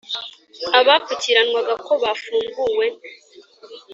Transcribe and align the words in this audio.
abapfukiranwaga 0.79 1.73
ko 1.85 1.91
bafunguwe, 2.03 2.87